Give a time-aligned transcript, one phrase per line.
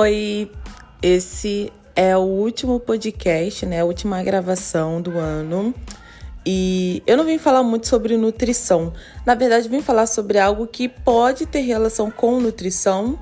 [0.00, 0.48] Oi,
[1.02, 3.80] esse é o último podcast, né?
[3.80, 5.74] A última gravação do ano.
[6.46, 8.92] E eu não vim falar muito sobre nutrição.
[9.26, 13.18] Na verdade, vim falar sobre algo que pode ter relação com nutrição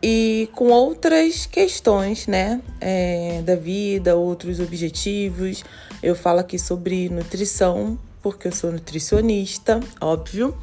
[0.00, 2.62] e com outras questões, né?
[2.80, 5.64] É, da vida, outros objetivos.
[6.00, 10.56] Eu falo aqui sobre nutrição, porque eu sou nutricionista, óbvio,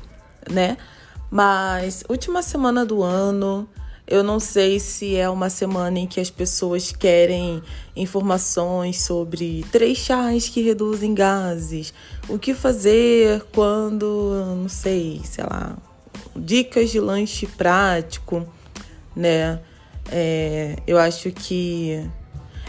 [0.49, 0.77] né?
[1.29, 3.67] Mas última semana do ano.
[4.05, 7.63] Eu não sei se é uma semana em que as pessoas querem
[7.95, 11.93] informações sobre três chás que reduzem gases,
[12.27, 15.77] o que fazer quando, não sei, sei lá,
[16.35, 18.45] dicas de lanche prático,
[19.15, 19.59] né?
[20.11, 22.05] É, eu acho que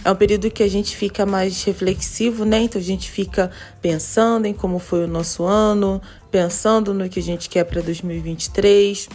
[0.04, 2.58] é um período que a gente fica mais reflexivo, né?
[2.60, 7.22] Então a gente fica pensando em como foi o nosso ano, pensando no que a
[7.22, 9.08] gente quer para 2023.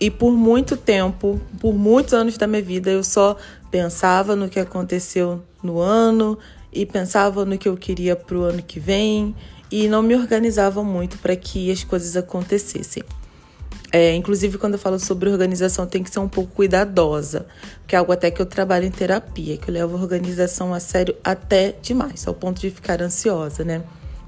[0.00, 3.36] E por muito tempo, por muitos anos da minha vida, eu só
[3.70, 6.38] pensava no que aconteceu no ano
[6.72, 9.34] e pensava no que eu queria para o ano que vem
[9.70, 13.02] e não me organizava muito para que as coisas acontecessem.
[13.92, 17.46] É, inclusive, quando eu falo sobre organização, tem que ser um pouco cuidadosa,
[17.80, 20.80] porque é algo até que eu trabalho em terapia, que eu levo a organização a
[20.80, 23.82] sério até demais, ao ponto de ficar ansiosa, né?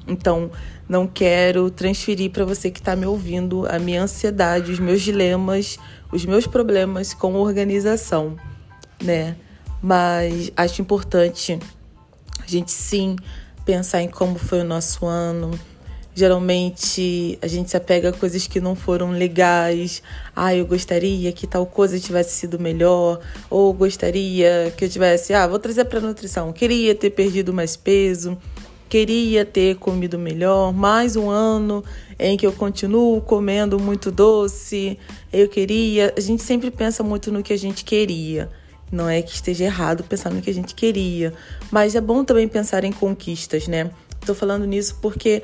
[0.07, 0.51] Então,
[0.89, 5.79] não quero transferir para você que está me ouvindo a minha ansiedade, os meus dilemas,
[6.11, 8.37] os meus problemas com organização,
[9.03, 9.37] né?
[9.81, 11.59] Mas acho importante
[12.41, 13.17] a gente sim
[13.65, 15.59] pensar em como foi o nosso ano.
[16.15, 20.03] Geralmente a gente se apega a coisas que não foram legais.
[20.37, 23.19] Ah, eu gostaria que tal coisa tivesse sido melhor.
[23.49, 25.33] Ou gostaria que eu tivesse.
[25.33, 26.53] Ah, vou trazer para nutrição.
[26.53, 28.37] Queria ter perdido mais peso
[28.93, 31.83] queria ter comido melhor, mais um ano
[32.19, 34.99] em que eu continuo comendo muito doce,
[35.33, 36.13] eu queria.
[36.15, 38.51] A gente sempre pensa muito no que a gente queria.
[38.93, 41.33] Não é que esteja errado pensar no que a gente queria,
[41.71, 43.91] mas é bom também pensar em conquistas, né?
[44.27, 45.43] Tô falando nisso porque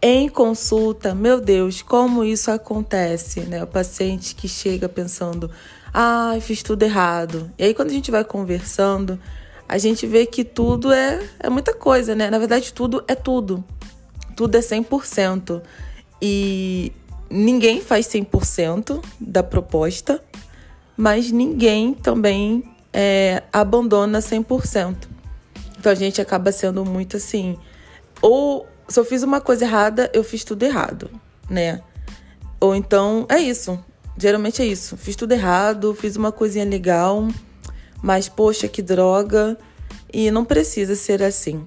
[0.00, 3.64] em consulta, meu Deus, como isso acontece, né?
[3.64, 5.50] O paciente que chega pensando,
[5.92, 7.50] ah, fiz tudo errado.
[7.58, 9.18] E aí, quando a gente vai conversando,
[9.68, 12.30] a gente vê que tudo é, é muita coisa, né?
[12.30, 13.64] Na verdade, tudo é tudo.
[14.36, 15.62] Tudo é 100%.
[16.22, 16.92] E
[17.28, 20.22] ninguém faz 100% da proposta,
[20.96, 24.96] mas ninguém também é, abandona 100%.
[25.78, 27.58] Então a gente acaba sendo muito assim.
[28.22, 31.10] Ou se eu fiz uma coisa errada, eu fiz tudo errado,
[31.50, 31.82] né?
[32.60, 33.78] Ou então é isso.
[34.16, 34.96] Geralmente é isso.
[34.96, 37.28] Fiz tudo errado, fiz uma coisinha legal
[38.02, 39.56] mas poxa, que droga.
[40.12, 41.66] E não precisa ser assim,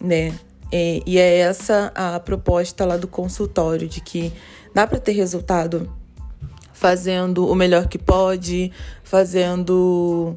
[0.00, 0.34] né?
[0.72, 4.32] E, e é essa a proposta lá do consultório, de que
[4.74, 5.90] dá para ter resultado
[6.72, 8.72] fazendo o melhor que pode,
[9.04, 10.36] fazendo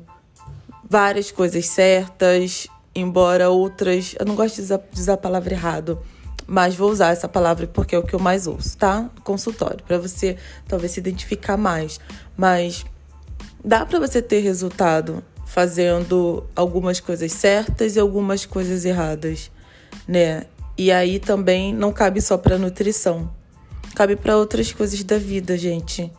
[0.87, 4.15] várias coisas certas, embora outras.
[4.19, 5.99] Eu não gosto de usar, a palavra errado,
[6.45, 9.09] mas vou usar essa palavra porque é o que eu mais ouço, tá?
[9.23, 10.37] Consultório, para você
[10.67, 11.99] talvez se identificar mais.
[12.37, 12.85] Mas
[13.67, 19.51] dá para você ter resultado fazendo algumas coisas certas e algumas coisas erradas,
[20.07, 20.45] né?
[20.77, 23.29] E aí também não cabe só para nutrição,
[23.93, 26.09] cabe para outras coisas da vida, gente.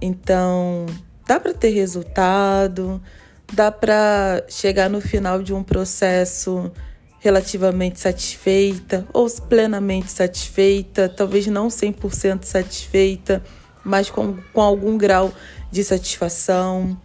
[0.00, 0.86] Então,
[1.26, 3.02] dá para ter resultado,
[3.52, 6.72] dá para chegar no final de um processo
[7.18, 13.42] relativamente satisfeita ou plenamente satisfeita, talvez não 100% satisfeita,
[13.84, 15.32] mas com, com algum grau
[15.70, 16.96] de satisfação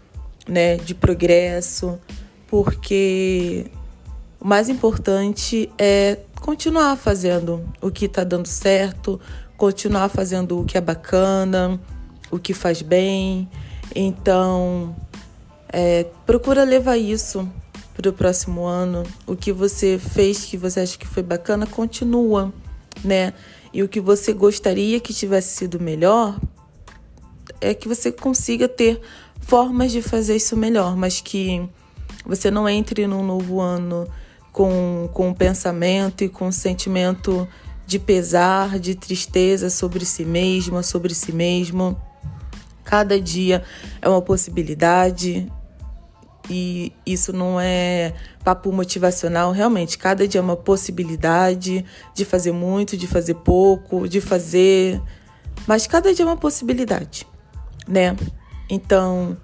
[0.47, 1.99] né, de progresso,
[2.47, 3.65] porque
[4.39, 9.19] o mais importante é continuar fazendo o que está dando certo,
[9.57, 11.79] continuar fazendo o que é bacana,
[12.29, 13.49] o que faz bem.
[13.95, 14.95] Então,
[15.69, 17.49] é, procura levar isso
[17.95, 19.03] para o próximo ano.
[19.25, 22.53] O que você fez que você acha que foi bacana, continua,
[23.03, 23.33] né?
[23.73, 26.39] E o que você gostaria que tivesse sido melhor
[27.61, 29.01] é que você consiga ter
[29.39, 31.67] formas de fazer isso melhor, mas que
[32.25, 34.07] você não entre num novo ano
[34.51, 37.47] com, com um pensamento e com um sentimento
[37.85, 41.99] de pesar, de tristeza sobre si mesma, sobre si mesmo.
[42.83, 43.63] Cada dia
[44.01, 45.51] é uma possibilidade
[46.49, 48.13] e isso não é
[48.43, 49.97] papo motivacional, realmente.
[49.97, 55.01] Cada dia é uma possibilidade de fazer muito, de fazer pouco, de fazer.
[55.67, 57.25] Mas cada dia é uma possibilidade,
[57.87, 58.15] né?
[58.69, 59.37] Então,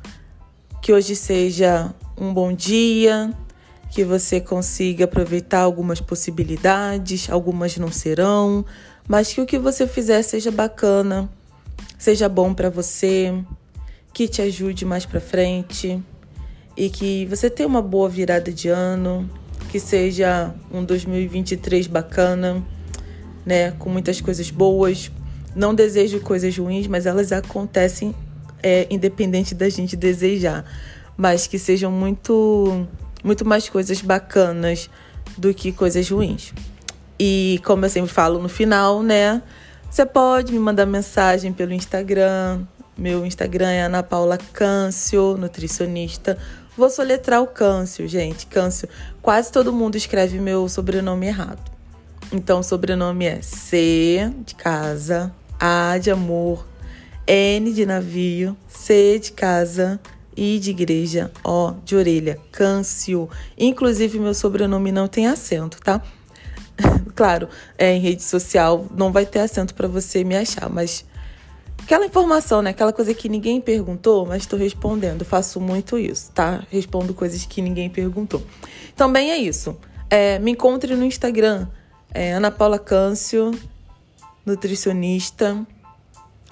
[0.82, 3.32] que hoje seja um bom dia,
[3.90, 8.66] que você consiga aproveitar algumas possibilidades, algumas não serão,
[9.08, 11.30] mas que o que você fizer seja bacana,
[11.98, 13.34] seja bom para você,
[14.14, 16.02] que te ajude mais para frente,
[16.76, 19.30] e que você tenha uma boa virada de ano,
[19.70, 22.64] que seja um 2023 bacana,
[23.46, 25.12] né, com muitas coisas boas.
[25.56, 28.16] Não desejo coisas ruins, mas elas acontecem
[28.64, 30.66] é, independente da gente desejar,
[31.18, 32.88] mas que sejam muito,
[33.24, 34.90] muito mais coisas bacanas
[35.38, 36.54] do que coisas ruins.
[37.20, 39.42] E como eu sempre falo no final, né?
[39.90, 42.62] Você pode me mandar mensagem pelo Instagram.
[42.98, 46.38] Meu Instagram é Ana Paula Câncio, nutricionista.
[46.78, 48.48] Vou soletrar o Câncio, gente.
[48.48, 48.88] Câncio.
[49.22, 51.60] Quase todo mundo escreve meu sobrenome errado.
[52.32, 56.66] Então, o sobrenome é C de casa, A de amor,
[57.28, 60.00] N de navio, C de casa,
[60.36, 63.30] I de igreja, O de orelha, Câncio.
[63.58, 66.02] Inclusive, meu sobrenome não tem acento, tá?
[67.16, 67.48] claro,
[67.78, 71.06] é, em rede social não vai ter acento para você me achar, mas
[71.82, 72.72] aquela informação, né?
[72.72, 75.26] Aquela coisa que ninguém perguntou, mas estou respondendo.
[75.26, 76.64] Faço muito isso, tá?
[76.70, 78.42] Respondo coisas que ninguém perguntou.
[78.96, 79.78] Também é isso.
[80.10, 81.68] É, me encontre no Instagram,
[82.14, 83.52] é, Ana Paula Câncio,
[84.46, 85.66] nutricionista,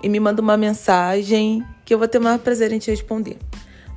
[0.01, 3.38] e me manda uma mensagem que eu vou ter o maior prazer em te responder.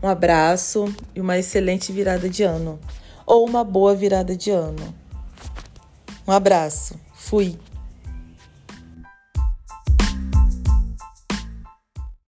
[0.03, 2.81] Um abraço e uma excelente virada de ano.
[3.25, 4.95] Ou uma boa virada de ano.
[6.27, 6.99] Um abraço.
[7.15, 7.57] Fui.